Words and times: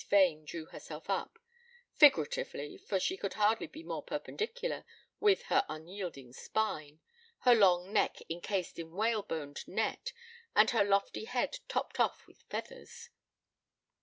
Vane 0.09 0.45
drew 0.45 0.65
herself 0.65 1.11
up 1.11 1.37
figuratively, 1.93 2.79
for 2.79 2.99
she 2.99 3.15
could 3.15 3.35
hardly 3.35 3.67
be 3.67 3.83
more 3.83 4.01
perpendicular, 4.01 4.83
with 5.19 5.43
her 5.43 5.63
unyielding 5.69 6.33
spine, 6.33 7.01
her 7.41 7.53
long 7.53 7.93
neck 7.93 8.17
encased 8.27 8.79
in 8.79 8.93
whaleboned 8.93 9.63
net 9.67 10.11
and 10.55 10.71
her 10.71 10.83
lofty 10.83 11.25
head 11.25 11.59
topped 11.67 11.99
off 11.99 12.25
with 12.25 12.41
feathers. 12.49 13.11